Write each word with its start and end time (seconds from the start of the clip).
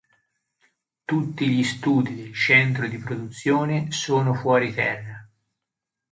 Tutti 1.05 1.47
gli 1.47 1.63
studi 1.63 2.15
del 2.15 2.33
centro 2.33 2.87
di 2.87 2.97
produzione 2.97 3.91
sono 3.91 4.33
fuori 4.33 4.73
terra. 4.73 5.29